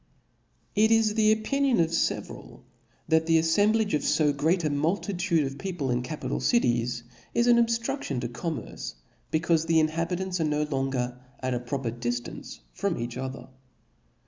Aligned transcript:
It 0.73 0.89
is 0.89 1.13
the 1.13 1.31
opinion 1.31 1.79
of 1.79 1.91
feveral, 1.91 2.61
that 3.07 3.27
the 3.27 3.37
aflembling 3.37 4.01
fo 4.17 4.33
great 4.33 4.63
a 4.63 4.71
multitude 4.71 5.45
of 5.45 5.59
people 5.59 5.91
in 5.91 6.01
capital 6.01 6.39
cities, 6.39 7.03
is 7.35 7.45
^n 7.47 7.63
obftrudtion 7.63 8.19
to 8.21 8.27
commerce, 8.27 8.95
becayfe 9.31 9.67
the 9.67 9.79
inhabit 9.79 10.19
ants 10.21 10.41
are 10.41 10.45
no 10.45 10.63
longer 10.63 11.19
at 11.41 11.53
a 11.53 11.59
proper 11.59 11.91
diftance 11.91 12.61
from 12.73 12.97
each 12.97 13.15
other. 13.15 13.49